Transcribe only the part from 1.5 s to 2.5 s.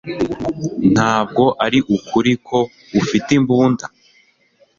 ari ukuri